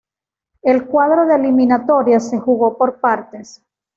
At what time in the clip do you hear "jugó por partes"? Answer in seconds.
2.39-3.61